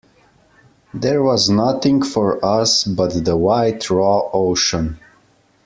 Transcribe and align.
There 0.95 1.21
was 1.21 1.47
nothing 1.47 2.01
for 2.01 2.43
us 2.43 2.83
but 2.85 3.23
the 3.23 3.37
wide 3.37 3.87
raw 3.91 4.31
ocean. 4.33 4.99